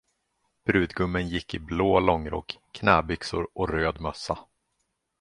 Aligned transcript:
Brudgummen 0.65 1.27
gick 1.29 1.53
i 1.53 1.59
blå 1.59 1.99
långrock, 1.99 2.57
knäbyxor 2.71 3.47
och 3.53 3.69
röd 3.69 4.01
mössa. 4.01 4.37